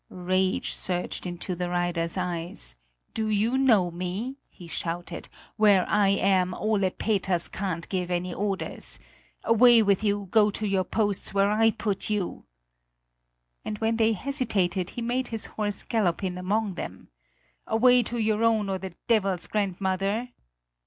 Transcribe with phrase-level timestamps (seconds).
[0.09, 2.75] Rage surged into the rider's eyes.
[3.13, 5.29] "Do you know me?" he shouted.
[5.57, 8.97] "Where I am, Ole Peters can't give any orders!
[9.43, 10.27] Away with you!
[10.31, 12.45] Go to your posts, where I put you!"
[13.63, 17.09] And when they hesitated, he made his horse gallop in among them.
[17.67, 20.29] "Away to your own or the devil's grandmother!"